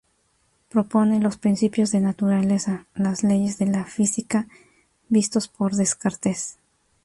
Propone 0.69 1.19
los 1.19 1.37
principios 1.37 1.91
de 1.91 1.99
naturaleza 1.99 2.87
—las 2.95 3.21
Leyes 3.23 3.59
de 3.59 3.67
la 3.67 3.85
Física—vistos 3.85 5.47
por 5.47 5.73
Descartes. 5.75 6.57